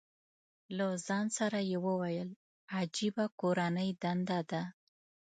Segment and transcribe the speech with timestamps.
[0.77, 2.29] له ځان سره یې وویل،
[2.77, 4.63] عجیبه کورنۍ دنده ده.